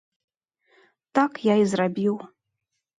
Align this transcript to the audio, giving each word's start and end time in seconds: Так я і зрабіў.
Так 1.21 1.31
я 1.53 1.61
і 1.67 1.71
зрабіў. 1.77 2.15